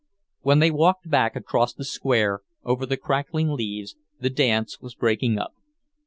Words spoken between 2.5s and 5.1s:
over the crackling leaves, the dance was